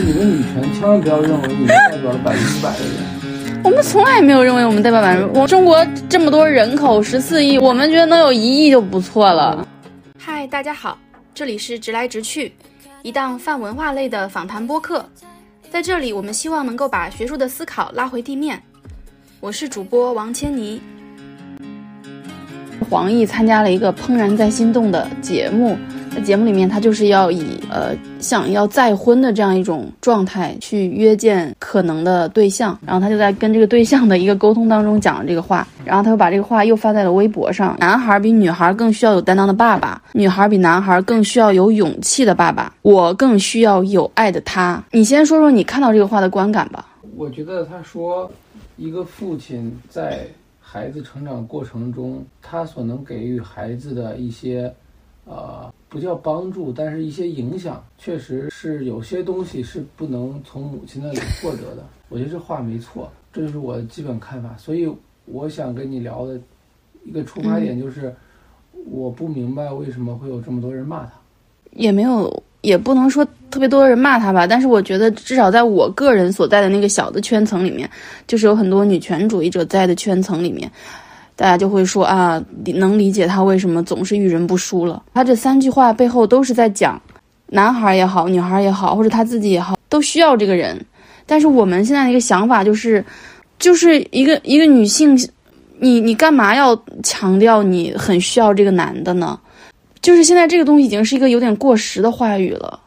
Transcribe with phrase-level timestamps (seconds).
[0.00, 3.62] 你们女权千万不要认为你们代表了百分之百的人。
[3.62, 5.38] 我们从来没有认为我们代表百分之。
[5.38, 9.68] 我中国这么多人口，十四亿，我们觉得能有一亿就不错了。
[10.18, 10.96] 嗨，大家好，
[11.34, 12.54] 这里是直来直去，
[13.02, 15.04] 一档泛文化类的访谈播客。
[15.70, 18.62] 在这里，我们希望能够把学术的思考拉回地面。
[19.40, 20.80] 我是主播王千妮。
[22.88, 25.76] 黄奕参加了一个《怦然在心动》的节目。
[26.14, 37.76] 在节目里面，他就是要以呃想要再婚的这样一种状态去约见可能的对象，然后他就在跟这个对象的一个沟通当中讲了这个话，然后他又把这个话又发在了微博上。
[37.80, 44.84] 男孩比女孩更需要有担当的爸爸，女孩比男孩更需要有勇气的爸爸，我更需要有爱的他。
[44.90, 46.86] 你先说说你看到这个话的观感吧。
[47.16, 48.30] 我觉得他说，
[48.76, 50.26] 一个父亲在
[50.60, 54.70] 孩子成长过程中，他所能给予孩子的一些。
[55.24, 61.84] 呃，不叫帮助，但是一些影响，确实是有些东西是不能从母亲那里获得的。
[62.08, 64.54] 我觉得这话没错，这就是我的基本看法。
[64.58, 64.92] 所以
[65.26, 66.38] 我想跟你聊的
[67.04, 68.14] 一个出发点就是，
[68.90, 71.12] 我不明白为什么会有这么多人骂他，
[71.70, 74.44] 也没有，也不能说特别多人骂他吧。
[74.44, 77.88] 但是我觉得，至少在我个人所在的那个小的圈层里面，
[78.26, 80.70] 就是有很多女权主义者在的圈层里面。
[81.34, 82.42] 大家就会说啊，
[82.74, 85.02] 能理解他为什么总是遇人不淑了。
[85.14, 87.00] 他这三句话背后都是在讲，
[87.46, 90.84] 男孩也好，女孩也好，或者他自己也好，都需要这个人。
[91.24, 93.04] 但是我们现在的一个想法就是，
[93.58, 95.16] 就是一个一个女性，
[95.78, 99.38] 你你干嘛要强调你很需要这个男的呢？
[100.00, 102.80] 就是现在这个东西已经是一个有点过时的话语了。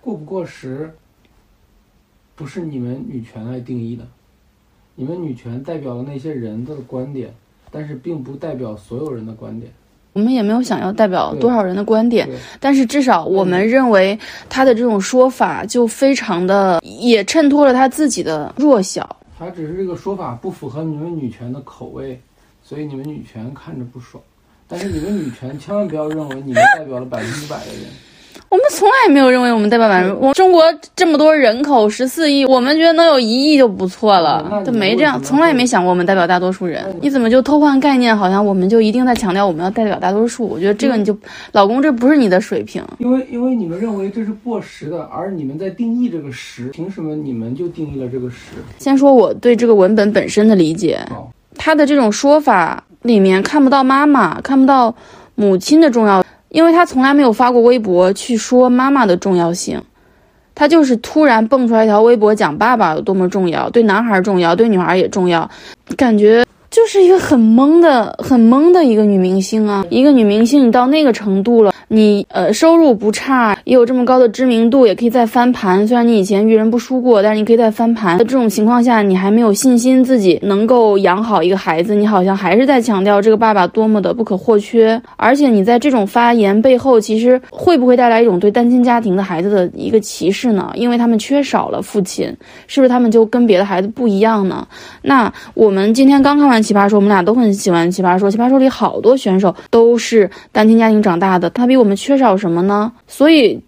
[0.00, 0.90] 过不过时，
[2.34, 4.04] 不是你们女权来定义的，
[4.94, 7.34] 你们女权代表了那些人的观点。
[7.76, 9.70] 但是并不代表所有人的观点，
[10.14, 12.26] 我们也没有想要代表多少人的观点，
[12.58, 19.14] 但是至少我们认为他的这种说法就非常的也衬托了他自己的弱小。
[19.38, 22.18] 他只是这个说法不符合你们女权的口味，
[22.62, 24.22] 所以你们女权看着不爽。
[24.66, 27.82] 但是你们女权千万不要认为你们代表了百分之百的人。
[28.56, 30.62] 我们从来没有认为我们代表百分之，我中国
[30.94, 36.82] 这么多人口十四亿，我们觉得能有一亿就不错了，就没这样，从来也没想过我们代表大多数人。
[37.02, 38.16] 你怎么就偷换概念？
[38.16, 40.46] 好像我们就一定在强调我们要代表大多数。
[40.46, 41.14] 我觉得这个你就，
[41.52, 48.36] 老公这不是你的水平，因为因为你们认为这是过时的，而你们在定义这个时，凭什么你们就定义了这个时？
[48.78, 50.98] 先说我对这个文本本身的理解，
[51.58, 54.94] 他的这种说法里面看不到妈妈，看不到
[55.34, 56.24] 母亲的重要。
[56.56, 59.78] 因为他从来没有发过微博去说妈妈的重要性，
[60.54, 65.50] 他就是突然蹦出来一条微博讲爸爸有多么重要，对男孩重要，对女孩也重要，
[65.98, 66.46] 感觉。
[66.70, 69.84] 就是一个很懵的、很懵的一个女明星啊！
[69.90, 75.86] 一个女明星，你到那个程度了，你呃收入不差，也有这么高的知名度，也可以再翻盘。
[75.86, 78.18] 虽然你以前遇人不淑过，但是你可以再翻盘。
[78.18, 85.00] 在这种情况下，你还没有信心自己能够养好一个孩子，你好像还是在强调这个爸爸多么的不可或缺。
[85.16, 90.72] 而且你在这种发言背后，其实会不会带来一种对单亲家庭的孩子的一个歧视呢？
[90.74, 92.26] 因为他们缺少了父亲，
[92.66, 94.66] 是不是他们就跟别的孩子不一样呢？
[95.02, 96.56] 那我们今天刚看完。
[96.66, 98.28] 奇葩说，我们俩都很喜欢奇葩说。
[98.28, 102.92] 奇葩说里好多选手都是单亲家庭长大的，他比我们缺少什么呢？
[103.06, 103.60] 所以，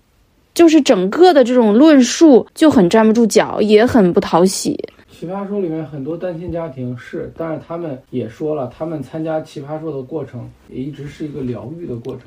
[0.54, 4.78] 就是整个的这种论述就很站不住脚，也很不讨喜。
[5.10, 12.24] 奇葩说里面很多单亲家庭是，但是他们也说了，他们参加奇葩说的过程也一直是一个疗愈的过程。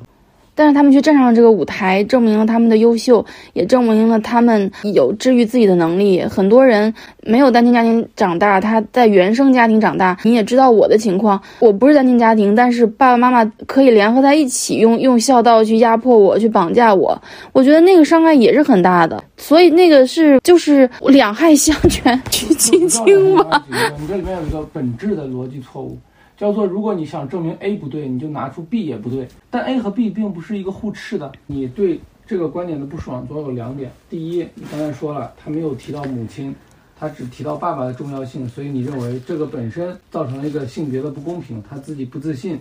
[0.54, 3.24] 但是他们却站上了这个舞台，证明了他们的优秀，
[3.54, 6.22] 也证明了他们有治愈自己的能力。
[6.22, 6.92] 很多人
[7.22, 10.16] 没有单亲家庭长大，他在原生家庭长大。
[10.22, 17.20] 你也知道我的情况，我不是单亲家庭，但是爸爸妈妈可以联合在一起，用用孝道去压迫我，去绑架我。
[17.52, 19.22] 我觉得那个伤害也是很大的。
[19.36, 23.64] 所以那个是就是两害相权 取其轻嘛。
[23.98, 25.98] 你这里面有一个本质的逻辑错误。
[26.42, 29.28] 叫做，如果你想证明 A 不对，你就拿出 B 也不对。
[29.48, 31.30] 但 A 和 B 并不是一个互斥的。
[31.46, 33.92] 你对这个观点的不爽，主要有两点。
[34.10, 36.52] 第一，你刚才说了，他没有提到母亲，
[36.98, 42.58] 他只提到爸爸的重要性，所以你认为这个本身造成了一个性别的不公平，他自己不自信。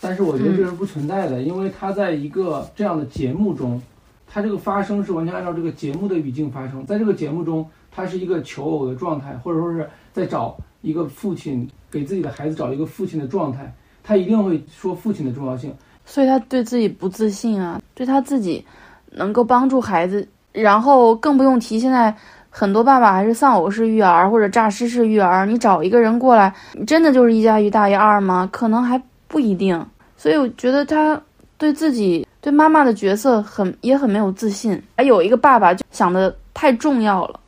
[0.00, 3.82] 但是我觉得这是不存在的，因为他在一个这样的节目中，
[4.24, 6.86] 他这个发声是完全按照这个节目的语境发生。
[6.86, 11.68] 在这个节目中，他是一个求偶的状态，或者说是在找一个父亲。
[11.90, 13.72] 给自己的孩子找一个父亲的状态，
[14.02, 18.64] 他一定会说父亲的重要性，所以他对自己不自信啊，对他自己
[19.10, 22.14] 能够帮助孩子，然后更不用提现在
[22.48, 26.54] 很多爸爸还是丧偶式育儿或者诈尸式育儿，你找一个人过来，
[26.86, 28.48] 真的就是一加一大于二吗？
[28.52, 29.86] 可能还不一定，
[30.16, 31.20] 所以我觉得他
[31.58, 36.36] 对自己对妈妈的角色很也很没有自信，还有一个爸爸就想的。
[36.52, 37.40] 太重要了。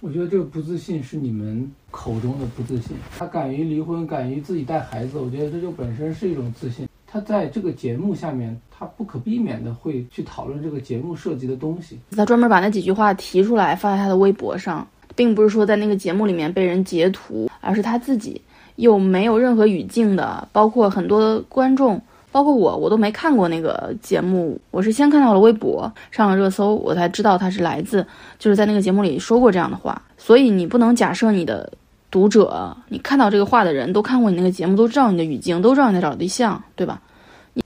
[0.00, 2.96] 我觉得这个不自信是你们口中的不自信。
[3.16, 6.88] 他敢于离婚，敢于自己带孩子，我觉得这就本身是一种自信。
[7.06, 11.96] 他在这个节目下面，他不可避免的会去讨论这个节目涉及的东西。
[12.16, 18.40] 他专门把那几句话提出来发在他的微博上，并不是说在那个节目里面被人截图，而是他自己
[18.74, 22.02] 又没有任何语境的，包括很多观众。
[22.32, 28.04] 包括我，我都没看过那个节目，我是先看到了微博上了热搜，我才知道他是来自，
[28.40, 30.02] 就是在那个节目里说过这样的话。
[30.18, 31.72] 所以你不能假设你的
[32.14, 37.00] 读者，你看到这个话的人都看过你那个节目，都知道你的语境，都知道你在找对象，对吧？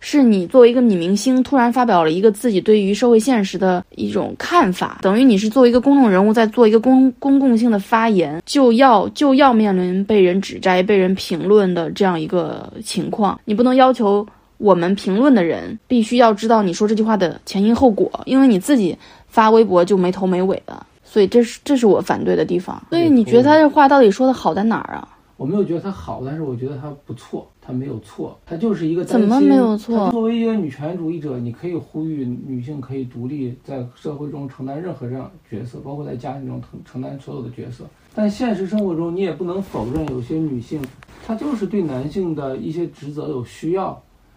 [0.00, 14.27] 是你作为一个女明星，突然发表了一个自己对于社会现实的一种看法，等于你是作为一个公众人物在做一个公公共性的发言，就要就要面临被人指摘、被人评论的这样一个情况，你不能要求。
[14.56, 18.97] 我们评论的人必须要知道你说这句话的前因后果，因为你自己
[19.29, 22.81] 发微博就没头没尾的，所以这是这是我反对的地方。
[22.91, 25.17] 所以你觉得他这话到底说的好在哪儿啊？
[25.39, 30.11] 我没有觉得他好，但是我觉得他不错，他没有错，他就是一个怎么没有错？
[30.11, 37.85] 作为一个女权主义者，你可以呼吁女性可以独立在社会中承担任何这样角色，包括在家庭中承承担所有的角色。
[38.15, 40.83] 但现实生活中，你也不能否认有些女性，
[41.25, 43.93] 她就是对男性的一些职责有需要。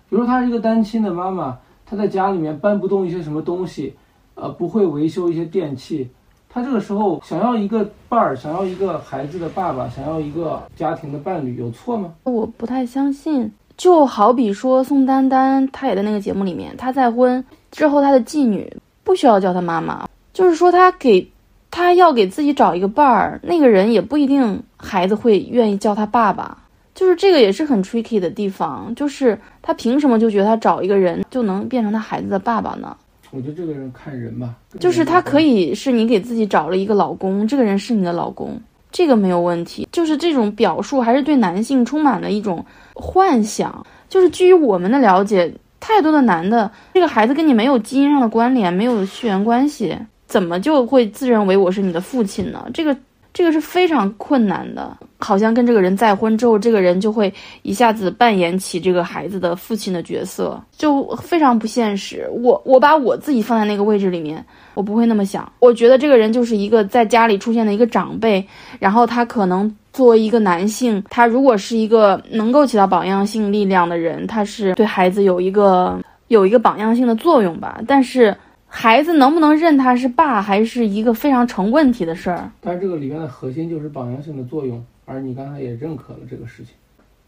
[0.08, 3.96] 比如说她是一个单亲的妈妈，她在家里面搬不动一些什么东西，
[4.36, 6.08] 呃，不会维修一些电器，
[6.54, 12.14] 他这个时候想要一个伴儿，想要一个孩子的爸爸，想要一个家庭的伴侣，有错吗？
[12.24, 13.52] 我不太相信。
[13.78, 18.72] 就好比说宋丹丹她也在那个节目里面，她再婚之后，她的继女
[19.04, 21.32] 不需要叫她妈妈，就是说她给，
[21.72, 26.58] 她要给自己找一个伴儿，那个人也不一定孩子会愿意叫他爸爸。
[26.94, 32.96] 就是这个也是很 tricky 的地方，就是他凭什么就觉得他找一个人就能变成他孩子的爸爸呢？
[33.32, 38.60] 我觉得这个人看人吧，就是他可以是你给自己找了一个老公，这个人是你的老公，
[38.92, 39.88] 这个没有问题。
[39.92, 42.64] 就是这种表述还是对男性充满了一种
[42.94, 43.86] 幻想。
[44.10, 52.70] 就是基于我们的了解，太多的男的，这个孩子跟你没有基因上的关联，没有血缘关系，怎么就会自认为我是你的父亲呢？
[52.74, 52.96] 这个。
[53.34, 62.30] 这个是非常困难的，好像跟这个人再婚之后，这个人就会一下子扮演起这个孩子的父亲的角色，就非常不现实。
[62.32, 65.50] 我我把我自己放在那个位置里面，我不会那么想。
[65.60, 68.46] 我觉得这个人就是一个在家里出现的一个长辈，
[68.80, 77.80] 然后他可能作为一个男性，他如果是一个能够起到榜样性力量的人，他是对孩子有一个有一个榜样性的作用吧。
[77.88, 78.36] 但是。
[78.74, 82.50] 孩子能不能认他是爸，还是一个非常成问题的事儿。
[82.62, 86.74] 但是这个里面的核心就是榜样性的作用，而你刚才也认可了这个事情。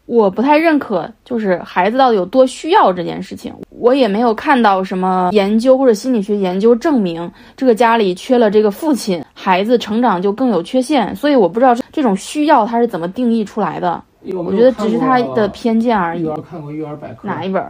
[0.06, 3.54] 我不太认可，就是孩子到底有多需要这件事情。
[3.68, 11.14] 我也没有看到什么研究或者心理学研究证明这个家里缺了这个父亲，孩子成长就更有缺陷。
[11.14, 14.02] 所以我不知道这种需要他是怎么定义出来的。
[14.32, 16.22] 我觉得只是他的偏见而已。
[16.22, 17.62] 育儿看过育儿百科哪一本？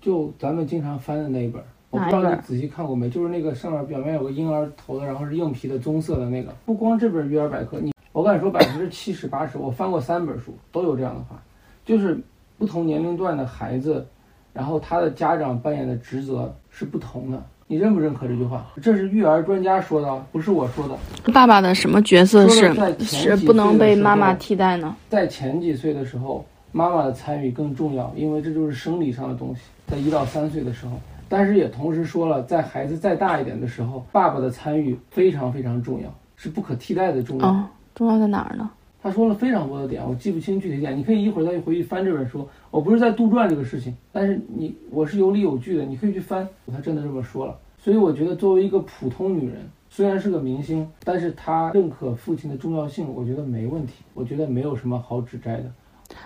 [0.00, 1.62] 就咱们经常翻的那一本。
[1.90, 6.54] 我不知道你仔细看过没，就是那个上面表面有个婴儿头的，然后是硬皮的棕色的那个。
[6.64, 11.42] 不光这本育儿百科，你我敢说百分之七十八十，我翻过三本书都有这样的话，
[11.84, 12.16] 就是
[12.58, 14.06] 不同年龄段的孩子，
[14.52, 17.42] 然后他的家长扮演的职责是不同的。
[17.66, 18.66] 你认不认可这句话？
[18.80, 20.96] 这是育儿专家说的，不是我说的。
[21.32, 24.94] 爸爸的什么角色是是不能被妈妈替代呢？
[25.08, 29.62] 在前几岁的时候，妈妈的参与更重要，因为这就是生理上的东西。
[29.88, 30.92] 在一到三岁的时候。
[31.30, 37.70] 但是也同时说了，在孩子再大一点的时候，爸爸的参与非常非常重要，是不可替代的重要。
[37.94, 38.68] 重要在哪儿呢？
[39.00, 42.46] 他说了非常多的点，我记不清具体点，你可以一会儿再回去翻这本书。
[42.72, 46.46] 我不是在杜撰这个事情，但是你我是有理有据的，你可以去翻。
[46.70, 49.58] 他真的这么说了，所以我觉得作为一个普通女人，
[49.88, 55.72] 虽然是个明星，但是她认可父亲的重要性，我觉得没问题，我觉得没有什么好指摘的。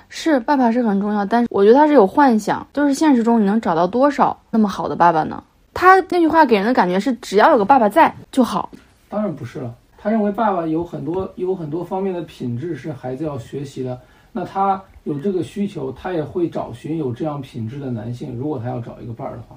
[0.09, 5.43] 是爸爸是很重要，但是我觉得他是有幻想，就是现实中你能找到多少那么好的爸爸呢？
[5.73, 8.71] 他那句话给人的感觉是只要有个爸爸在就好。
[9.09, 13.99] 当然不是了，他认为爸爸有很多有很多方面的品质是孩子要学习的，
[14.33, 19.57] 那他有这个需求，他也会找寻有这样品质的男性，如果他要找一个伴儿的话。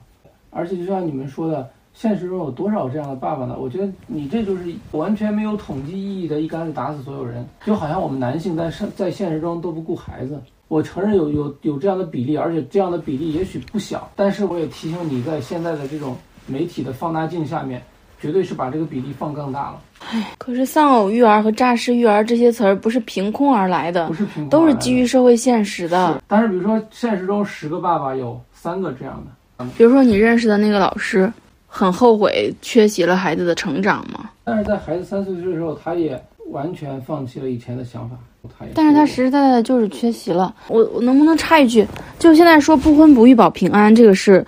[0.49, 1.69] 而且就像你们说的。
[1.99, 3.55] 现实中有多少这样的爸爸呢？
[3.59, 10.39] 我觉得你这就是完全没有统计意义的一竿子打死所有人，就好像我们男性在现在现实中都不顾孩子。
[10.67, 17.81] 我承认有有有这样的比例，而且这样的比例也许不小，但是我也提醒你，在现在的这种媒体的放大镜下面，
[18.21, 19.81] 绝对是把这个比例放更大了。
[20.07, 26.21] 唉，可是丧偶育儿和诈尸育儿这些词儿不是凭空而来的，不是凭空，都是基于社会现实的。
[26.27, 29.19] 但是比如说现实中十个爸爸有三个这样
[29.57, 31.33] 的，比如说你认识的那个老师。
[31.67, 34.29] 很后悔缺席了孩子的成长吗？
[34.43, 36.19] 但是在孩子三四岁的时候，他也
[36.51, 38.15] 完全放弃了以前的想法。
[38.57, 40.55] 他也，但是他实实在在的就是缺席了。
[40.69, 41.85] 我我能不能插一句？
[42.17, 44.45] 就现在说不婚不育保平安这个事。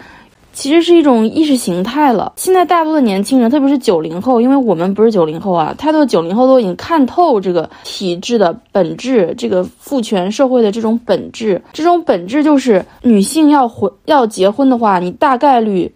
[0.52, 2.34] 其实是一种意识形态了。
[2.36, 11.62] 现在大多的年轻人，特别是九零后，因为我们不是九零后啊，太多的九零后都已经看透这个体制的本质，这个父权社会的这种本质。
[11.72, 15.90] 这种本质就是女性要婚要结婚的话，你大概率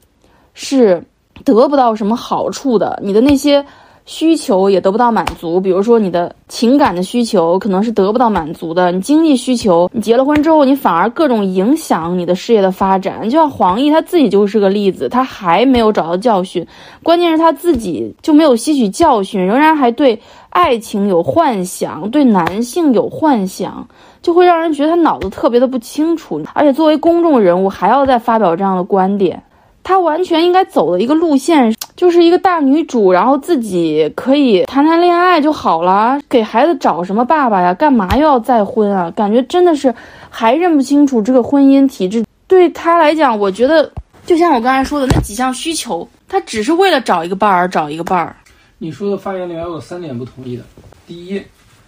[0.53, 1.03] 是
[1.45, 2.99] 得不到什么好处的。
[3.01, 3.65] 你的那些。
[4.05, 13.23] 需求也得不到满足，比如说你的情感的需求可能是得不到满足的，你经济需求，你结了婚之后，你反而各种影响你的事业的发展。
[13.23, 16.67] 就像黄奕他自己就是个例子，他还没有找到教训，
[17.01, 23.87] 关键是他自己就没有吸取教训，仍然还对爱情有幻想，对男性有幻想，
[24.21, 29.41] 就会让人觉得他脑子特别的不清楚，而且作为公众人物还要再发表这样的观点。
[29.83, 37.73] 她完全应该走的一个路线，就是一个大女主，然后自己可以谈谈恋爱就好了，给孩子找什么爸爸呀？
[37.73, 39.11] 干嘛又要再婚啊？
[39.11, 39.93] 感觉真的是
[40.29, 42.25] 还认不清楚这个婚姻体制。
[42.47, 43.91] 对她来讲，我觉得
[44.25, 48.35] 就像我刚才说的那几项需求，她只是为了找一个伴儿而找一个伴儿。
[48.77, 50.63] 你说的发言里面有三点不同意的：
[51.05, 51.41] 第一，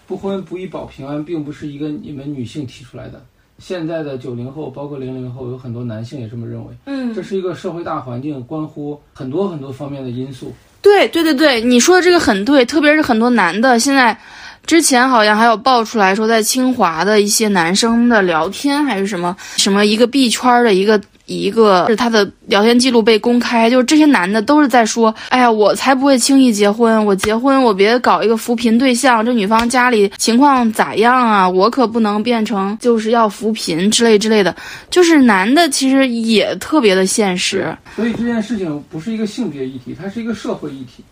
[0.06, 3.22] 不婚不育保平安，并不是一个你们女性提出来的。
[3.58, 6.74] 现在的九零后，包括零零后，有很多男性也这么认为。
[6.86, 10.54] 嗯，这是一个社会大环境，关乎很多很多方面的因素。
[10.82, 14.18] 对对对对，你说的这个很对，特别是很多男的现在，
[14.66, 21.02] 之前好像还有爆出来说，在清华的一些男生的聊天还是什么什么一个币圈的一个。
[21.26, 31.50] 一个是他的聊天记录被公开，就是这些男的都是在说：“哎呀，我才不会轻易结婚，我结婚我别搞一个扶贫对象，这女方家里情况咋样啊？
[31.50, 34.56] 我可不能变成就是要扶贫之类之类的。”
[34.92, 37.76] 就是男的其实也特别的现实。
[37.96, 41.04] 所以这件事情不是一个性别议题，它是一个社会议题。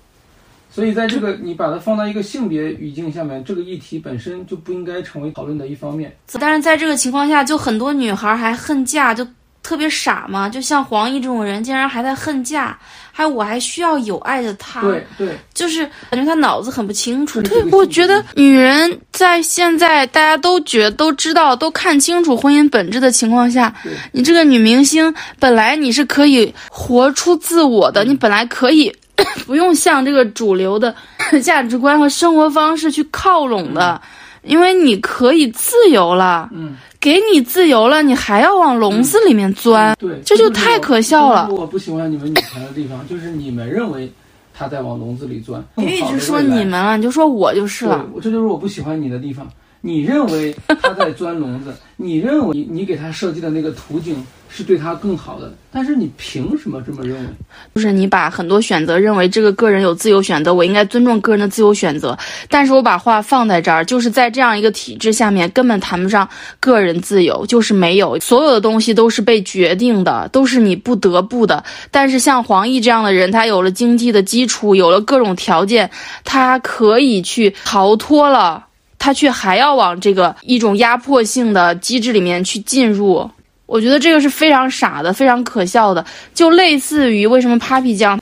[0.69, 6.15] 所以在这个你把它放到一个性别语境下面，这个议题本身就不应该成为讨论的一方面。
[6.39, 9.27] 但是在这个情况下，就很多女孩还恨嫁就。
[9.63, 12.77] 特别傻嘛，就像黄奕这种人，竟然还在恨嫁，
[13.13, 17.41] 还有我还需要有爱的他，对对，就是感觉他脑子很不清楚。
[17.43, 23.73] 对，我觉得女人在现在大家都觉都知道都看清楚婚姻本质的情况下，
[24.11, 28.93] 你这个女明星本来你是可以活出自我的，你本来可以
[29.47, 30.93] 不用向这个主流的
[31.41, 34.01] 价值观和生活方式去靠拢的，
[34.43, 36.49] 因为你可以自由了。
[36.51, 36.75] 嗯。
[37.03, 41.49] 给你自由了，你还要往笼子里面钻，对，这就太可笑了。
[41.51, 44.09] 我不喜欢你们女权的地方， 就是你们认为
[44.53, 45.61] 他在往笼子里钻。
[45.75, 48.07] 别一直说你们了，你就说我就是了。
[48.21, 49.45] 这就是我不喜欢你的地方。
[49.85, 54.15] 你认为他在钻笼子， 你认为你给他设计的那个途径。
[54.55, 57.27] 是对他更好的，但是你凭什么这么认为？
[57.73, 62.15] 就是你把很多选择认为这个个人有自由选择，我应该尊重个人的自由选择。
[62.51, 71.63] 但是我把话放在这儿，就是在这样一个体制下面，根本谈不上个人自由，就是没有，所有的东西都是被决定的，都是你不得不的。
[71.89, 75.89] 但是像黄奕这样的人，他有了经济的基础，有了各种条件，
[76.23, 78.67] 他可以去逃脱了，
[79.03, 83.29] 他却还要往这个一种压迫性的机制里面去进入。
[83.65, 88.17] 我觉得这个是非常傻的，非常可笑的，就类似于为什么 Papi 酱，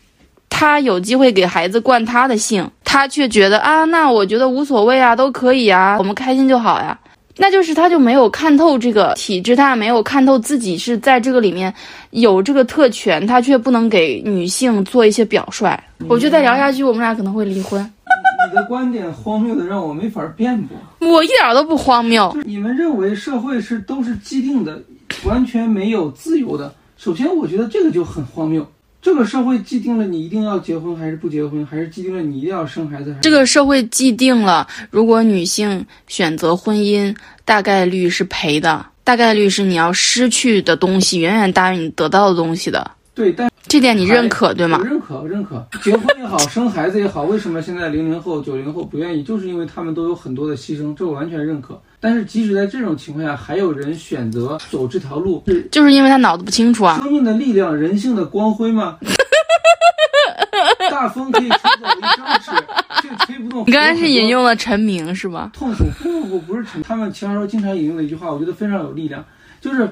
[0.49, 6.97] 他有机会给孩子灌他的姓，他却觉得啊，那我觉得无所谓啊，都可以啊，我们开心就好呀。
[7.37, 11.71] 那就是他就没有看透这个体制，他也没有看透自己是在这个里面
[12.09, 15.79] 有这个特权，他却不能给女性做一些表率。
[16.07, 17.87] 我觉得再聊下去，我们俩可能会离婚。
[18.49, 20.77] 你的观点荒谬的让我没法辩驳。
[20.99, 22.35] 我一点都不荒谬。
[22.45, 24.81] 你们认为社会是都是既定的？
[25.25, 26.73] 完全没有自由的。
[26.97, 28.65] 首先，我觉得这个就很荒谬。
[29.01, 33.15] 这个社会既定了你一定要结婚还是不结婚，还是既定了你一定要生孩子？
[33.21, 42.91] 这个社会既定了，如果女性选择婚姻，大概率是赔的，大概率是你要失去的东西远远大于你得到的东西的。
[43.21, 44.81] 对，但这点你认可对吗？
[44.83, 45.63] 认可，认可。
[45.83, 49.21] 结婚也好，生孩子也好，为什么现在零零后、九零后不愿意？
[49.21, 51.79] 就是因为他们都有很多的牺牲，这我完全认可。
[51.99, 56.97] 但是即使在这种情况下，还有人选择走这条路，是就是因为他脑子不清楚啊。
[56.97, 58.97] 生命的力量，人性的光辉吗？
[60.89, 62.51] 大风可以吹走一张纸，
[63.07, 63.63] 却吹不动。
[63.67, 65.51] 你刚才是引用了陈明是吧？
[65.53, 69.23] 痛苦不不不不是陈，他们奇葩说经常引用的一句话，我觉得非常有力量，
[69.61, 69.87] 就是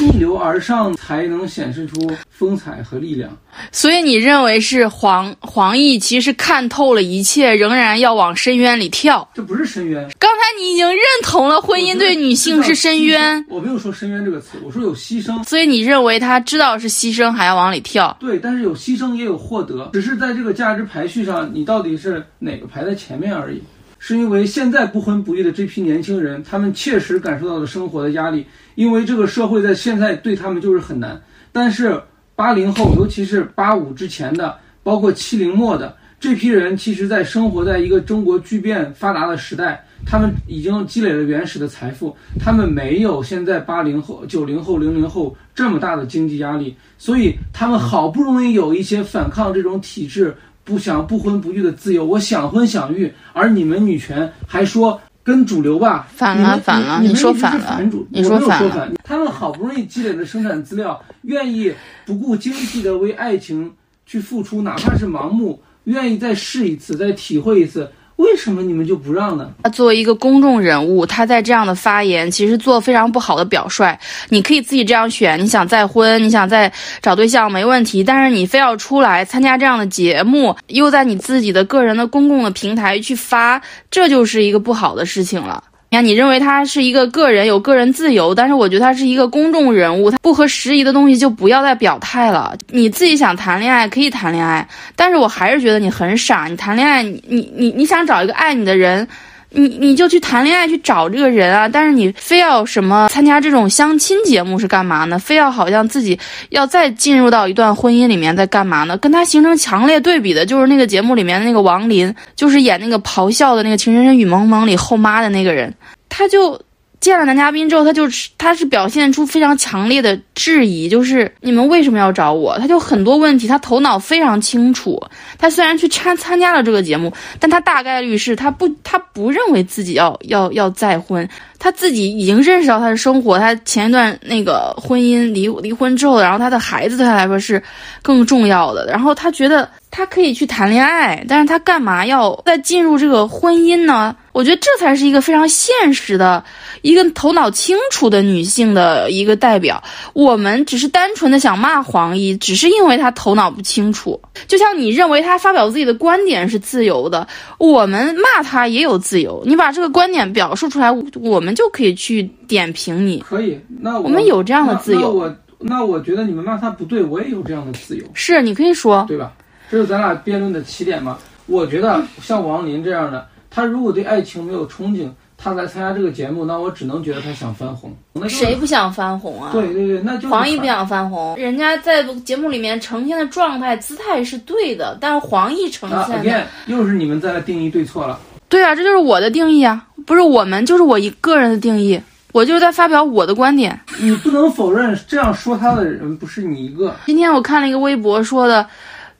[0.00, 3.36] 逆流而上才能显示出风采和力量。
[3.70, 9.28] 所以你认为是黄黄奕其实看透了一切，仍然要往深渊里跳？
[9.34, 10.08] 这不是深渊。
[10.18, 13.44] 刚才你已经认同了婚姻对女性是深渊。
[13.48, 15.42] 我没有说深渊这个词，我说有牺牲。
[15.44, 18.16] 所以你认为他知道是牺牲还要往里跳？
[18.18, 23.62] 对，但是有牺牲也有获得，只是在这个价值排序上，你到底是哪个排在前面而已。
[24.06, 28.44] 是因为现在不婚不育的这批年轻人，他们切实感受到了生活的压力，
[28.74, 31.18] 因为这个社会在现在对他们就是很难。
[31.52, 31.98] 但是
[32.36, 50.36] 八零后，尤其是八五之前的，包括七零末的这批人，其实在生活在一个中国巨变发达的时代，他们已经积累了原始的财富，他们没有现在八零后、九零后、零零后这么大的经济压力，所以他们好不容易有一些反抗这种体制。
[50.64, 57.80] 不想不婚不育的自由，我想婚想育，而你们女权还说跟主流吧，反了反了，你说反了，
[58.10, 61.72] 你说反了，他们好不容易积累的生产资料，愿意
[62.06, 63.72] 不顾经济的为爱情
[64.06, 67.90] 去付出，哪怕是盲目，愿意再试一次，再体会一次。
[68.24, 69.50] 为什么你们就不让呢？
[69.62, 73.96] 他作为一个公众人物，他在这样的发言，其实做非常不好的表率。
[74.30, 85.62] 你可以自己这样选，你想再婚，你想再找对象没问题，但是你非要出来参加这样的节目，又在你自己的个人的公共的平台去发，这就是一个不好的事情了。
[86.00, 92.56] 你，认为他是一个个人有个人自由，但是我觉得他是一个公众人物，他不合时宜的东西就不要再表态了。
[92.70, 96.46] 你自己想谈恋爱可以谈恋爱，但是我还是觉得你很傻。
[96.46, 99.06] 你谈恋爱，你你你你想找一个爱你的人。
[99.54, 105.18] 你你就去谈恋爱去找这个人啊，但是你非要什么参加这种相亲节目是干嘛呢？
[105.18, 106.18] 非要好像自己
[106.50, 108.96] 要再进入到一段婚姻里面在干嘛呢？
[108.98, 115.72] 跟他形成强烈对比的就是那个节目里面的那个王林，就是演那个咆哮的那个《情深深雨蒙蒙》里后妈的那个人，
[116.08, 116.60] 他就。
[117.00, 122.58] 见了男嘉宾之后，他就是他是表现出非常强烈的质疑，就是你们为什么要找我？
[122.58, 125.00] 他就很多问题，他头脑非常清楚。
[125.36, 131.28] 他虽然去参参加了这个节目，但他大概率是他不他不认为自己要要要再婚。
[131.58, 137.62] 他自己已经认识到他的生活，他前一段那个婚姻离离婚之后，然后他的孩子对他来说是
[138.02, 138.86] 更重要的。
[138.86, 144.16] 然后他觉得他可以去谈恋爱，但是他干嘛要再进入这个婚姻呢？
[144.32, 146.42] 我觉得这才是一个非常现实的。
[146.82, 149.80] 一个头脑清楚的女性的一个代表，
[150.12, 154.20] 我们只是单纯的想骂黄奕，只是因为她头脑不清楚。
[154.48, 157.24] 就像你认为她发表自己的观点是自由的，
[157.58, 159.40] 我们骂她也有自由。
[159.46, 163.20] 你把这个观点表述出来，我们就可以去点评你。
[163.20, 165.00] 可以，那我们有这样的自由。
[165.00, 168.04] 那我那我觉得你们骂他不对，我也有这样的自由。
[168.12, 169.32] 是，你可以说，对吧？
[169.74, 171.18] 这是咱俩辩论的起点嘛？
[171.46, 175.10] 我觉得像王林这样的，他如果对爱情没有憧憬。
[175.36, 177.92] 他来参加这个节目，那我只能觉得他想翻红。
[178.28, 179.50] 谁不想翻红啊？
[179.52, 181.36] 对对对，那就黄奕不想翻红。
[181.36, 188.16] 人家在节目里面呈现的状态、姿态是对的，但是黄奕呈现的又是你们在定义对错了。
[188.48, 192.00] 对啊，这就是我的定义啊，不是我们，就是我一个人的定义。
[192.32, 193.78] 我就是在发表我的观点。
[194.00, 196.94] 你不能否认这样说他的人不是你一个。
[197.06, 198.66] 今天我看了一个微博说的，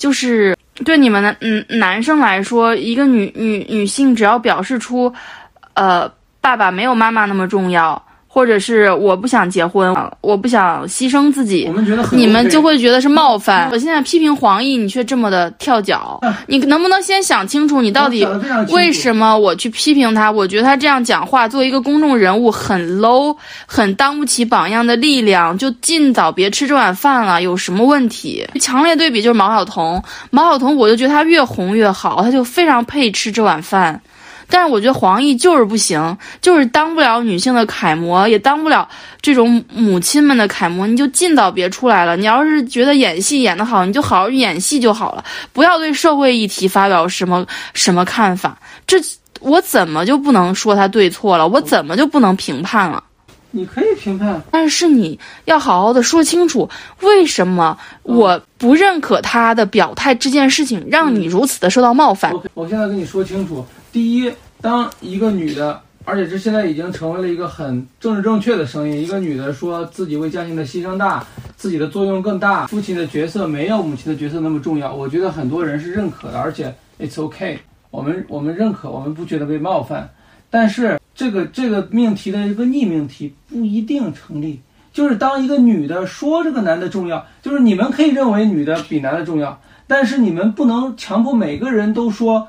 [0.05, 5.11] 就是对你们的嗯男生来说，一个女女女性只要表示出。
[5.73, 6.07] 呃，
[6.43, 8.01] 爸爸没有妈妈那么重要，
[8.35, 11.71] 或者是我不想结婚，我不想牺牲自己，
[12.11, 13.69] 你们就会觉得是冒犯。
[13.71, 18.27] 我现在批评黄奕，你却这么的跳脚，你能不能先想清楚，你到底
[18.71, 20.29] 为什么我去批评他？
[20.29, 27.41] 我觉得他这样讲话，作为一个公众人物很 low，很当不起榜样的力量，就尽早别吃这碗饭了。
[27.41, 28.45] 有什么问题？
[28.61, 34.01] 强烈对比就是毛晓彤，毛晓彤我就觉得她越红越好，她就非常配吃这碗饭。
[34.55, 38.89] 但是我觉得黄奕就是不行，就是当不了女性的楷模，也当不了
[39.21, 40.87] 这种母亲们的楷模。
[40.87, 42.17] 你就尽早别出来了。
[42.17, 48.57] 你要是觉得演戏演得好，你就好好演戏就好了，不要对社会议题发表什么什么看法。
[48.87, 48.97] 这
[49.41, 51.49] 我怎么就不能说他对错了？
[51.49, 53.03] 我怎么就不能评判了？
[53.51, 62.33] 你可以评判，但是你要好好的说清楚，为什么我不认可他的表态这件事情，让你如此的受到冒犯。
[62.55, 63.67] 我现在跟你说清楚。
[63.93, 64.29] 第一，
[64.65, 71.23] 当一个女的，而且这现在已经成为了一个很政治正确的声音，一个女的说自己为家庭的牺牲大，
[71.55, 74.95] 自己的作用更大，父亲的角色没有母亲的角色那么重要。
[74.95, 77.59] 我觉得很多人是认可的，而且 it's okay，
[77.91, 80.09] 我们我们认可，我们不觉得被冒犯。
[80.49, 84.59] 但是这个这个命题的一个逆命题不一定成立，
[84.95, 92.49] 就是当一个女的说这个男的重要，就是你们可以认为女的比男的重要，但是你们不能强迫每个人都说。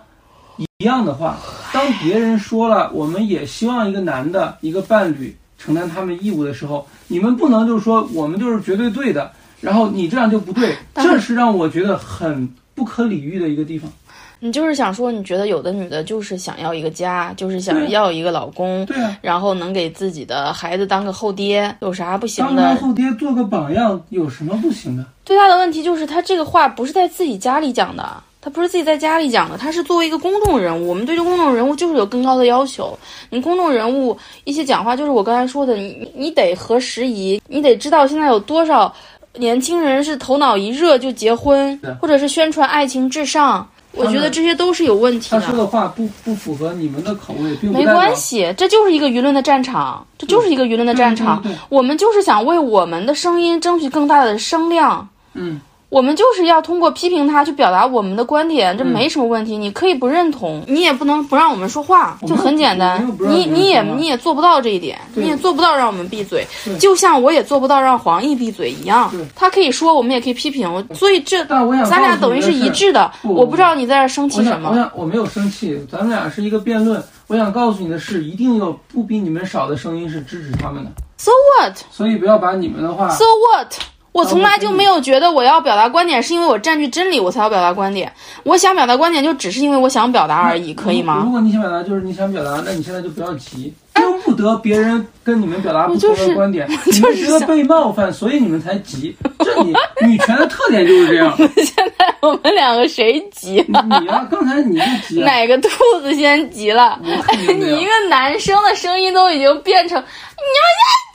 [0.79, 1.37] 一样的话，
[1.75, 13.91] 当别人说了，我们也希望一个男的一个伴侣承担他们义务的时候，你们不能就是说我们就是绝对对的，然后你这样就不对，这是让我觉得很不可理喻的一个地方。
[14.39, 22.81] 你就是想说，你觉得有的女的就是想要一个家，就是想要一个老公，对啊，然后能给自己的孩子当个后爹，有啥不行的当个？
[22.81, 25.05] 后爹做个榜样有什么不行的？
[25.25, 32.95] 最大的问题就是他这个话不是在自己家里讲的，他不是自己在家里讲的，他是作为一个公众人物，我们对这公众人物就是有更高的要求。
[33.31, 38.93] 你公众人物一些讲话，就是我刚才说的，你你得合时宜，你得知道现在有多少
[39.33, 43.67] 年轻人是头脑一热就结婚，或者是宣传爱情至上。
[43.93, 45.41] 我觉得这些都是有问题的。
[45.41, 51.43] 他说的话不不符合你们的口味，并没关系，这就是一个舆论的战场，这就是一个舆论的战场。
[51.69, 55.09] 我们就是想为我们的声音争取更大的声量。
[55.33, 55.59] 嗯。
[55.89, 59.57] 我们就是要通过批评他去表达我们的观点，这没什么问题。
[59.57, 63.07] 你可以不认同，你也不能不让我们说话，就很简单。
[63.19, 66.45] 你你也你也做不到这一点，你也做不到让我们闭嘴。
[66.79, 69.11] 就像我也做不到让黄奕闭嘴一样。
[69.35, 70.65] 他可以说，我们也可以批评。
[70.93, 73.09] 所以这咱俩等于是一致的。
[73.21, 74.71] 我不知道你在这生气什么。
[74.71, 77.01] 我想我没有生气，咱们俩是一个辩论。
[77.27, 80.91] 我想告诉你的是，一定有不比你们少的声音是支持他们的。
[81.17, 81.77] So what？
[81.89, 83.09] 所以不要把你们的话。
[83.09, 83.73] So what？
[84.15, 88.09] 我从来就没有觉得我要表达观点是因为我占据真理我才要表达观点。
[88.43, 91.21] 我想表达观点就只是因为我想表达而已，可以吗？
[91.25, 99.13] 如果你想表达就是你想表达，那你现在就不要急，由不得别人跟你们表达不同的观点，你们觉得被冒犯，所以你们才急。
[99.39, 99.73] 这你
[100.07, 101.35] 女权的特点就是这样。
[101.57, 103.83] 现在我们两个谁急了？
[103.99, 105.19] 你啊，刚才你就急。
[105.19, 106.97] 哪个兔子先急了？
[107.03, 111.14] 你一个男生的声音都已经变成你要先急。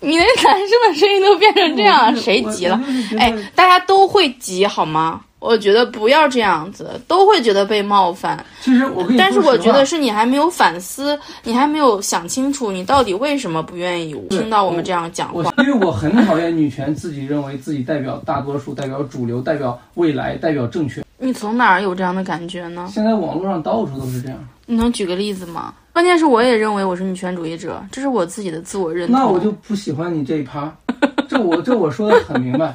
[0.00, 2.80] 你那男生的声音都变成这样，谁急了？
[3.18, 5.20] 哎，大家都会急好吗？
[5.40, 8.44] 我觉得不要这样子，都会觉得被冒犯。
[8.60, 15.52] 其实我，但是我觉得是你还没有反思，你还没有想清楚，你到底为什么不愿意听到我们这样讲话？
[15.58, 21.04] 因为我很讨厌女权自己认为自己代表大多数，代表主流，代表未来，代表正确。
[21.18, 22.88] 你从哪儿有这样的感觉呢？
[22.92, 24.38] 现在网络上到处都是这样。
[24.66, 25.72] 你能举个例子吗？
[25.98, 29.18] 关键是我也认为我是女权主义者，这是我自己的自我认同。
[29.18, 30.72] 那我就不喜欢你这一趴，
[31.26, 32.72] 这我这我说的很明白。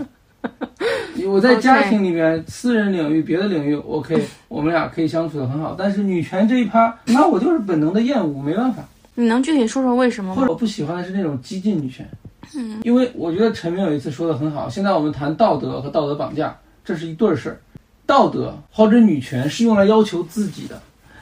[1.25, 5.73] 我在家庭里面、私人领域、别的领域，OK， 我们俩可以相处的很好。
[5.73, 8.83] 但是女权这一趴，那我就是本能的厌恶，没办法。
[9.15, 10.41] 你能具体说说为什么吗？
[10.41, 12.05] 或者我不喜欢的是那种激进女权。
[12.53, 14.67] 嗯，因为我觉得陈明有一次说的很好。
[14.67, 17.57] 现在我们谈道德和道德绑架，这是一对儿事儿。
[18.05, 20.77] 道德或者女权是用来要求自己的。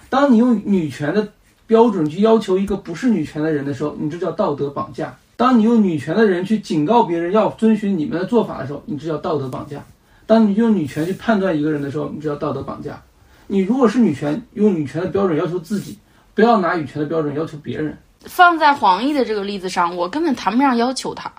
[0.09, 1.27] 当你用女权的。
[1.71, 5.07] 标准去要求一个不是女权的人的时候，你这叫道德绑架；
[5.37, 9.79] 当你用女权的人去警告别人要遵循你们的做法的时候，你这叫道德绑架；
[10.25, 13.01] 当你用女权去判断一个人的时候，你这叫道德绑架。
[13.47, 15.97] 你如果是女权，用女权的标准要求自己，
[16.33, 17.97] 不要拿女权的标准要求别人。
[18.25, 21.31] 放在黄奕的这个例子上，我根本谈不上要求他。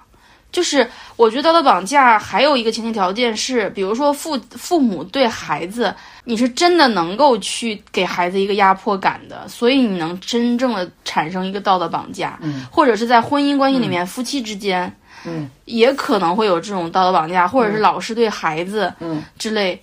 [0.53, 0.87] 就是
[1.17, 5.93] 我觉得道德绑架还有一个前提条件是，比如说父父母对孩子，
[6.25, 19.81] 你是真的能够去给孩子一个压迫感的，所以你能真正的产生一个道德绑架，嗯，或者是在婚姻关系里面，夫妻之间，嗯，也可能会有这种道德绑架，或者是老师对孩子，嗯之类，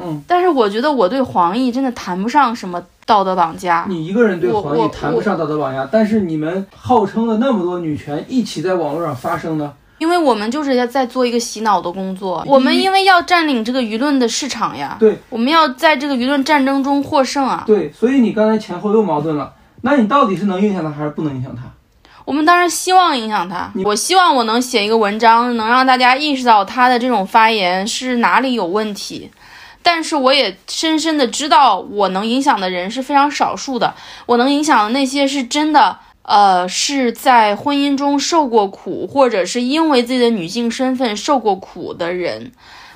[0.00, 9.72] 嗯，但是我觉得我对黄奕真的谈不上什么道德绑架，你一个人对黄奕谈不上道德绑架，但是你们号称的那么多女权一起在网络上发声呢？
[10.00, 21.64] 因为我们就是要在做一个洗脑的工作，我们因为要占领这个舆论的市场呀，对，我们要在这个舆论战争中获胜啊，对，所以你刚才前后又矛盾了，那你到底是能影响他还是不能影响他？
[22.24, 29.30] 我们当然希望影响他，我希望我能写一个文章，能让大家意识到他的这种发言是哪里有问题，
[29.82, 35.98] 但是我也深深的知道，我能影响的人是非常少数的，我能影响的那些是真的。
[36.22, 42.52] 呃，是在婚姻中受过苦，或者是因为自己的女性身份受过苦的人，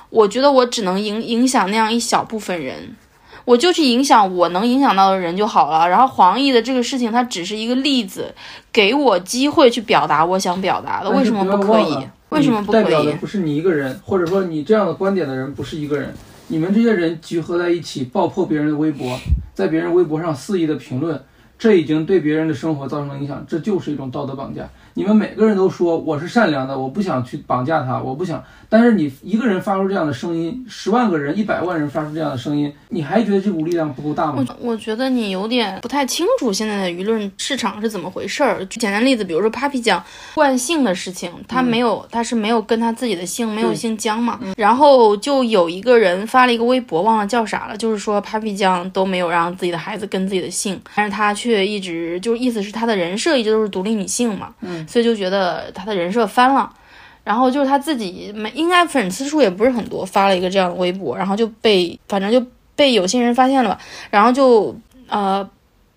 [0.09, 2.95] 我觉得我只能影影响那样一小部分人，
[3.43, 5.89] 我就去影响我能影响到的人就好了。
[5.89, 8.33] 然后黄奕的这个事情，它只是一个例子，
[8.71, 11.09] 给我机会去表达我想表达的。
[11.09, 11.97] 为什么不可以？
[12.29, 12.83] 为什么不可以？
[12.83, 16.13] 代表的不是你一个人，或者说你这样的观点的人不是一个人，
[16.47, 19.19] 你们这些人集合在一起爆破别人的微博，
[19.53, 21.21] 在别人微博上肆意的评论。
[21.57, 24.69] 这已经对别人的生活造成了影响，这就是一种道德绑架。
[24.97, 28.41] 你们每个人都说我是善良的，我不想去绑架他，我不想。
[28.69, 34.45] 但是你一个人发出这样的声音，十万个人、一百万人发出这样的声音，你还觉得这股力量不够大吗？
[34.61, 38.65] 我我觉得你有点不太清楚现在的舆论市场是怎么回事儿。
[38.67, 40.01] 简单例子，比如说 Papi 酱
[40.33, 44.39] 惯性的事情，他没有，他是没有跟他自己的姓，没有姓姜嘛。
[44.55, 51.65] 然后就有一个人发了一个微博，忘了叫啥了，就是说 Papi 酱都没有让自己的孩子跟自己的姓，但是他却。
[51.65, 56.71] 一直就意思是他的人设一直都是独立女性嘛，嗯，所以就觉得他的人设翻了。
[57.23, 62.39] 然后就是他自己没应该粉丝数也不是很多，发了一个这样的微博，然后就被反正就
[62.75, 63.79] 被有些人发现了吧，
[64.11, 64.75] 然后就
[65.07, 65.49] 呃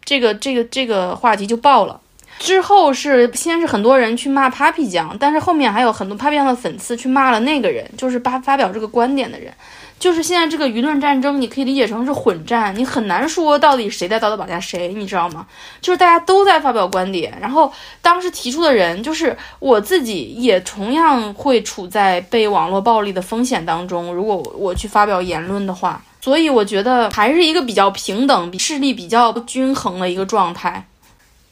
[0.03, 2.01] 这个这个这个话题就爆了。
[2.39, 9.53] 之后是先是很多人去骂 Papi 酱，但是后面还有很多 Papi 酱的粉丝去骂了那个人，就是发发表这个观点的人。
[9.99, 15.45] 就是现在这个舆论战争，你可以理解成是混战，你很难说到底谁在道德绑架谁，你知道吗？
[15.81, 24.15] 就是大家都在发表观点，然后当时提出的人，就是我自己也同样会处在被网络暴力的风险当中。
[24.15, 30.87] 如果我去发表言论的话，所以我觉得还是一个比较平等、比势力比较均衡的一个状态。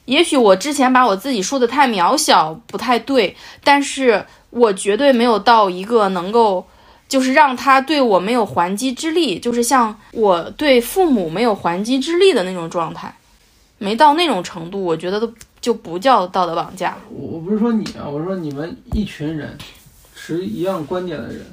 [0.05, 6.65] 也许我之前把我自己说的太渺小，不太对，但是我绝对没有到一个能够。
[7.09, 13.15] 就是让他对我没有还击之力，就是像我对父母没有还击之力的那种状态，
[13.79, 16.97] 没到那种程度，我觉得都就不叫道德绑架。
[17.11, 19.57] 我我不是说你啊，我说你们一群人
[20.15, 21.45] 持一样观点的人，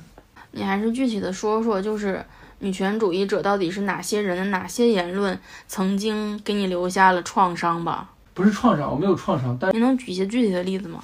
[0.51, 2.25] 你还是具体的说说，就是
[2.59, 5.37] 女权主义者到底是哪些人的哪些言论
[5.67, 8.09] 曾经给你留下了创伤吧？
[8.33, 11.03] 不是创伤，我没有创伤，但你能举一些具体的例子吗？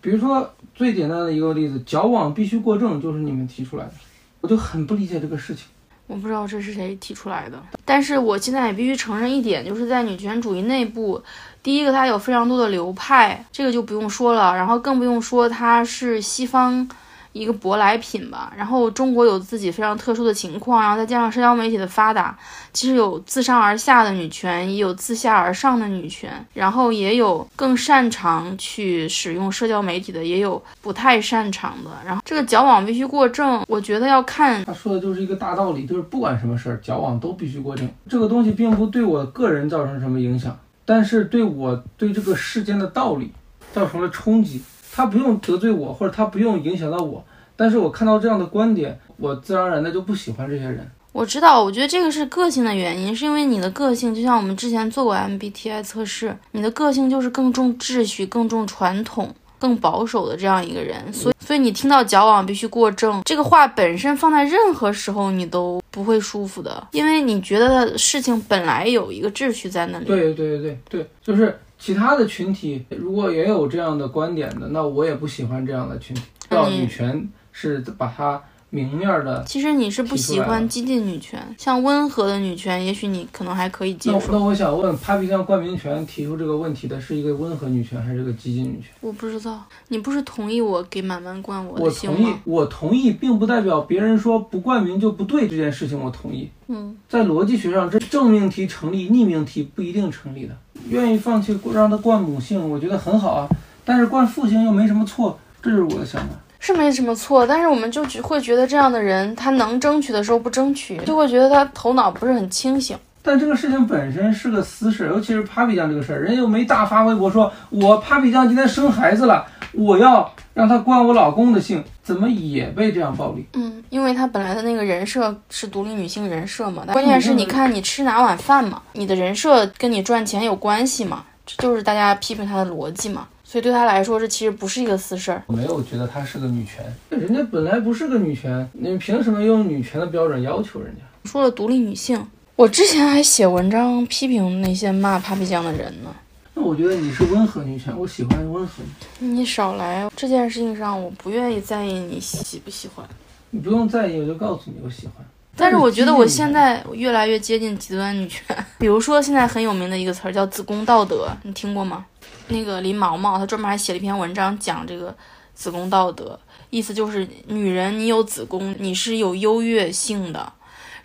[0.00, 0.50] 比如说。
[0.72, 3.92] 最简单的一个例子，矫枉必须过正，就是你们提出来的，
[4.40, 5.66] 我就很不理解这个事情。
[6.06, 11.22] 我不知道这是谁提出来的，但是我现在也必须承认一点，就是在女权主义内部，
[11.62, 16.88] 第一个它有非常多的流派，这个就不用说了，然后更不用说它是西方。
[17.32, 22.36] 一个舶来品吧，然后中国有自己非常特殊的情况，然后再加上社交媒体的发达，
[22.72, 31.90] 其实有自上而下的女权，也有自下而上的女权，然后也有更擅长去使用社交媒体的，也有不太擅长的。
[32.04, 37.88] 然后这个矫枉必须过正，我觉得要看他说的就是一个大道理，就是不管什么事儿，矫枉都必须过正。
[38.08, 43.30] 这个东西并不对我个人造成什么影响，但是对我对这个世间的道理
[43.72, 44.60] 造成了冲击。
[44.92, 47.24] 他不用得罪我，或者他不用影响到我，
[47.56, 50.90] 但是我看到这样的观点，我自然而然的就不喜欢这些人。
[51.12, 70.04] 我知道，我觉得这个是个性的原因，是因为你的个性就像我们之前做过 MBTI 测试，你的个性就是更重秩序、更重传统、更保守的这样一个人，所以所以你听到矫枉必须过正这个话本身放在任何时候你都不会舒服的，因为你觉得事情本来有一个秩序在那里。
[70.04, 71.58] 对对对对对，就是。
[71.80, 76.22] 其他的群体如果也有这样的观点的，那我也不喜欢这样的群体。
[76.48, 78.40] 到女权是把它
[78.70, 79.44] 明面的。
[79.44, 84.18] 其实你是不喜欢激进女权，像温和的女权，也许你可能还可以接受。
[84.32, 88.90] 那那我想问，Papi 酱冠名权提出这个问题的是一个温和女权还是个激进女权？
[89.00, 92.16] 我不知道，你不是同意我给满满冠我的姓吗？
[92.18, 96.48] 我同意，我同意，并不代表别人说不冠名就不对这件事情，我同意。
[96.68, 100.56] 嗯，在逻辑学上，这正命题成立，逆命题不一定成立的。
[100.88, 103.48] 愿意放弃让他冠母姓，我觉得很好啊。
[103.84, 106.34] 但是冠父姓又没什么错，这就是我的想法。
[106.60, 112.96] 是没什么错，但是我们就只会觉得这样的人，他能争取的时候不争取，就会觉得他头脑不是很清醒。
[113.22, 123.46] 但这个事情本身是个私事，尤其是 Papi 酱这个事儿，人又没大发微博说，我 Papi 酱今天生孩子了，我要让他冠我老公的姓，怎么也被这样暴力？
[123.52, 135.42] 嗯，因为他本来的那个人设是独立女性人设嘛，关键是你看你吃哪碗饭嘛，你的人设跟你赚钱有关系嘛，这就是大家批评他的逻辑嘛，所以对他来说，这其实不是一个私事儿。
[135.48, 141.28] 我没有觉得她是个女权，人家本来不是个女权，你凭什么用女权的标准要求人家？
[141.28, 142.24] 说了独立女性。
[142.54, 146.14] 我之前还写文章批评那些骂 Papi 酱的人呢。
[146.54, 148.84] 那我觉得你是温和女权，我喜欢温和。
[149.18, 153.04] 你少来，这件事情上我不愿意在意你喜不喜欢。
[153.50, 155.26] 你不用在意，我就告诉你我喜欢。
[155.56, 158.56] 但是我觉得我现在越来越接近极端女权。
[158.78, 162.06] 比如说现在很有名的一个词儿叫子宫道德，你听过吗？
[162.50, 165.16] 那个林毛毛他专门还写了一篇文章讲这个
[165.54, 166.38] 子宫道德，
[166.70, 170.52] 意思就是女人你有子宫，你是有优越性的。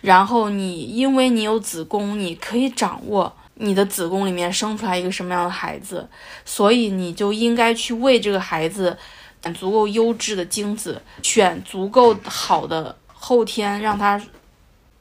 [0.02, 6.08] 然后你因为你有子宫，你可以掌握你的子宫里面生出来一个什么样的孩子，
[6.44, 8.96] 所以你就应该去为这个孩子
[9.42, 14.20] 选足够优质的精子，选足够好的后天让他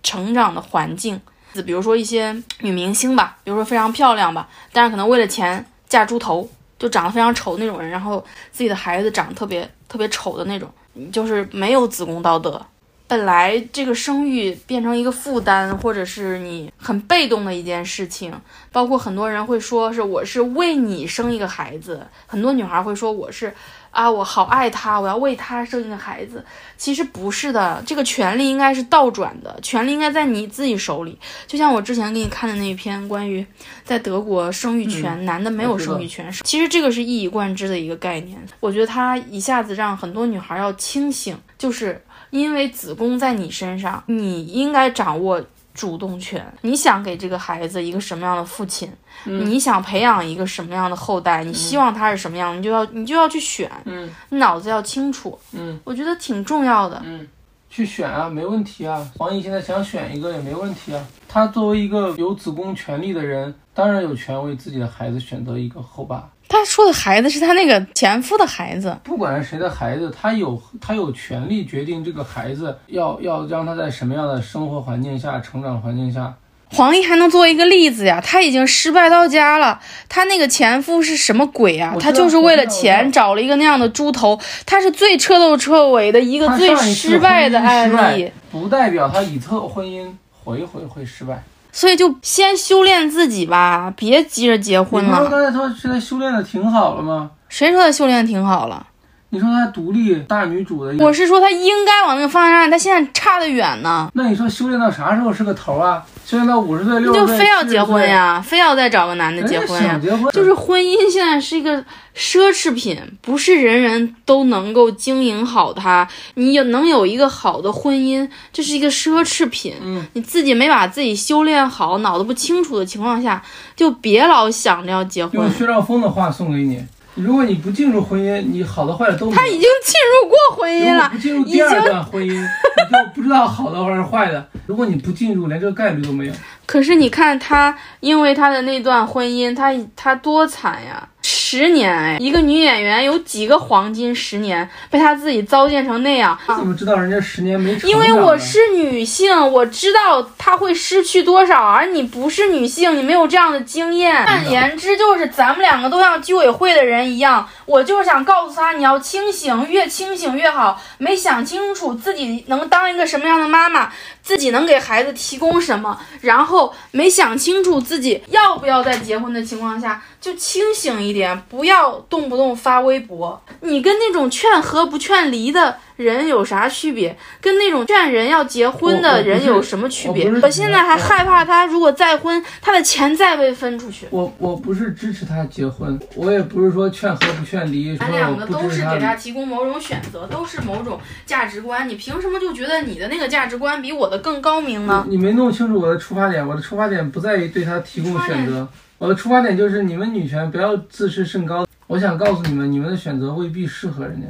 [0.02, 1.20] 成长的环境。
[1.66, 10.70] 比如说一些女明星吧，比如说非常漂亮吧，但是可能为了钱嫁猪头，就长得非常丑那种人，然后自己的孩子长得特别特别丑的那种，
[11.12, 12.64] 就是没有子宫道德。
[13.08, 18.34] 本来这个生育变成一个负担，或者是你很被动的一件事情，
[18.72, 23.54] 包括很多人会说是我是为你生一个孩子，很多女孩会说我是。
[23.96, 26.44] 啊，我好爱他，我要为他生一个孩子。
[26.76, 31.18] 其实不是的，这个权利应该是倒转的，权利应该在你自己手里。
[31.48, 33.46] 就像我之前给你看的那一篇关于
[33.86, 36.30] 在德国生育权，男的没有生育权。
[36.44, 38.38] 其实这个是一以贯之的一个概念。
[38.60, 45.42] 我觉得他一下子让很多女孩要清醒，就是因为子宫在你身上，你应该掌握。
[45.76, 48.90] 主动权，你想给这个孩子一个什么样的父亲？
[49.26, 51.44] 你想培养一个什么样的后代？
[51.44, 52.58] 你希望他是什么样？
[52.58, 53.70] 你就要你就要去选。
[53.84, 55.38] 嗯，你脑子要清楚。
[55.52, 57.02] 嗯，我觉得挺重要的。
[57.06, 57.28] 嗯，
[57.70, 59.06] 去选啊，没问题啊。
[59.18, 61.06] 黄奕现在想选一个也没问题啊。
[61.28, 66.30] 他作为一个有子宫权利的人，当然有权为自己的孩子选择一个后爸。
[66.48, 76.34] 他说的孩子是他那个前夫的孩子，不管是谁的孩子，他有他有权利决定这个孩子要要让他在什么样的生活环境下成长环境下。
[76.72, 78.20] 黄奕还能作为一个例子呀？
[78.26, 79.80] 他已经失败到家了，
[80.10, 81.96] 他那个前夫是什么鬼啊？
[82.00, 90.12] 他就是为了钱找了一个那样的猪头，他是最彻头彻尾的一个最失败的案例，不代表他以后婚姻
[90.44, 91.44] 回回会失败。
[91.76, 95.12] 所以就先修炼自己吧，别急着结婚了。
[95.12, 97.30] 你不是刚才说现在修炼的挺好了吗？
[97.50, 98.88] 谁说他修炼挺好了？
[99.36, 104.10] 你说她独立大女主的，我是说她应该往那个方向上，她现在差得远呢。
[104.14, 106.02] 那你说修炼到啥时候是个头啊？
[106.26, 108.42] 修炼到五十岁、六十岁，就非要结婚呀？
[108.42, 110.00] 非要再找个男的结婚呀？
[110.32, 111.84] 就是婚姻现在是一个
[112.16, 116.08] 奢侈品，不是人人都能够经营好它。
[116.36, 119.76] 你有能有一个好的婚姻，这是一个奢侈品。
[119.84, 123.44] 嗯，你自己没把自己修炼好，脑子不清楚的情况下，
[123.76, 125.42] 就别老想着要结婚。
[125.42, 126.84] 用薛兆丰的话送给你。
[127.16, 131.10] 如果你不进入婚姻，你好的坏的都他已经进入过婚姻了。
[131.10, 134.46] 不进入第二段婚姻， 你就不知道好的还是坏的。
[134.66, 136.34] 如果你不进入，连这个概率都没有。
[136.66, 141.08] 可是你看他，因为他的那段婚姻，他他多惨呀。
[141.48, 146.36] 十年哎，一个女演员有几个黄金十年被她自己糟践成那样？
[146.50, 154.26] 你怎么知道人家十年没因为我是女性，我知道她会失去多少，而你不是女性，你没有这样的经验。
[154.26, 160.82] 换言之，就是咱们两个都像居委会的人一样，我就是想告诉她，你要清醒，越清醒越好。
[160.98, 163.92] 没想清楚自己能当一个什么样的妈妈，
[164.26, 170.02] 自己能给孩子提供什么，然后没想清楚自己要不要在结婚的情况下。
[170.20, 173.40] 就清醒一点，不要动不动发微博。
[173.62, 177.16] 你跟那种劝和不劝离的人有啥区别？
[177.40, 180.30] 跟那种劝人要结婚的人有什么区别？
[180.42, 184.08] 我现在还害怕他如果再婚，他的钱再被分出去。
[184.10, 187.96] 我我不是支持他结婚，我也不是说劝和不劝离。
[187.98, 191.88] 咱两个都是给他提供某种选择，都是某种价值观。
[191.88, 195.06] 你凭什么就觉得你的那个价值观比我的更高明呢？
[195.08, 198.68] 你没弄清楚我的出发点，我的出发点不在于对他提供选择。
[198.98, 201.66] 我的出发点就是你们女权不要自视甚高。
[201.88, 204.28] 我想告诉你们，你们的选择未必适合人家。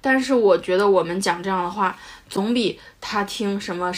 [0.00, 1.96] 但是我觉得我们讲这样的话，
[2.28, 3.92] 总比他听什么，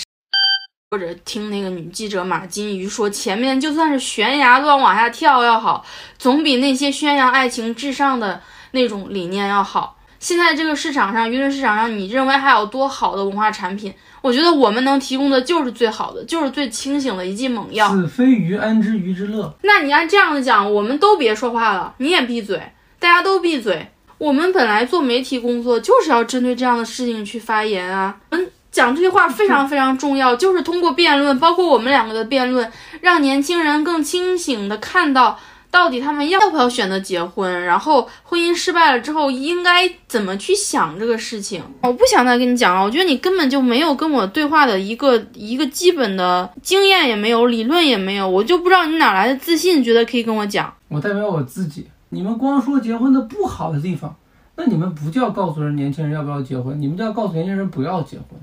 [0.90, 5.84] 或者听那个女记者马金鱼说前面就算是悬崖乱往下跳要好，
[6.18, 8.40] 总比那些宣扬爱情至上的
[8.72, 9.96] 那种理念要好。
[10.18, 13.92] 现在这个市场上，舆论市场上，你认为还有多好的文化产品？
[14.20, 17.88] 我觉得我们能提供的就是最好的，就是最清醒的一剂猛药。
[17.88, 19.52] 子非鱼，安知鱼之乐？
[19.62, 23.90] 那你按这样的讲，我们都别说话了，你也闭嘴，大家都闭嘴。
[24.22, 28.16] 我们本来做媒体工作就是要针对这样的事情去发言啊。
[28.30, 35.36] 我们讲这些话非常非常重要，就是通过辩论，包括我们两个的辩论，让年轻人更清醒的看到。
[35.72, 37.64] 到底他们要不要选择结婚？
[37.64, 41.62] 然后婚姻失败了之后应该怎么去想这个事情？
[41.80, 50.72] 我不想再跟你讲了，我觉得你根本就没有跟我对话的一个一个基本的经验也没有，理论也没有，我就不知道你哪来的自信，觉得可以跟我讲。
[50.88, 54.14] 我代表我自己，你们光说结婚的不好的地方，
[54.54, 58.38] 那你们不叫告诉人年轻人要不要结婚，你们就要告诉年轻人不要结婚。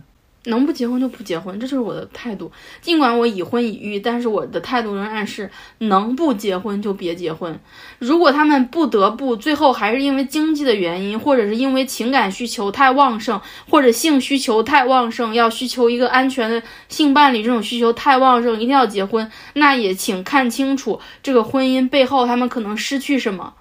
[0.46, 2.50] 能不结婚就不结婚，这就是我的态度。
[2.82, 7.60] 尽管我已婚已育，但是我的态度仍然是能不结婚就别结婚。
[8.00, 23.54] 如果他们不得不，最后还是因为经济的原因，或者是因为情感需求太旺盛，或者性需求太旺盛，要需求一个安全的性伴侣，这种需求太旺盛，一定要结婚，那也请看清楚这个婚姻背后他们可能失去什么。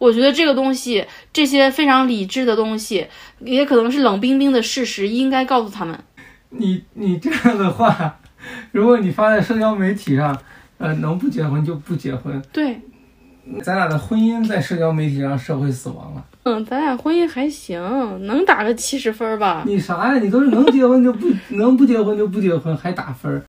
[0.00, 3.06] 我觉得这个东西，这些非常理智的东西，
[3.40, 5.96] 也可能是冷冰冰的事实，应该告诉他们。
[6.48, 8.18] 你你这样的话，
[8.72, 10.36] 如果你发在社交媒体上，
[10.78, 12.42] 呃，能不结婚就不结婚。
[12.50, 12.80] 对，
[13.62, 16.24] 咱俩的婚姻在社交媒体上社会死亡了。
[16.44, 17.78] 嗯，咱俩婚姻还行，
[18.26, 19.62] 能打个七十分吧？
[19.66, 20.18] 你啥呀？
[20.18, 23.44] 你都是能结婚就不能不结婚就不结婚，还打分？